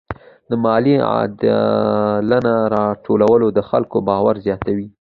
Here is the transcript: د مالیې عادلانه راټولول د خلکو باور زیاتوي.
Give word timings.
د 0.49 0.51
مالیې 0.63 0.97
عادلانه 1.11 2.55
راټولول 2.75 3.41
د 3.57 3.59
خلکو 3.69 3.97
باور 4.07 4.35
زیاتوي. 4.45 4.87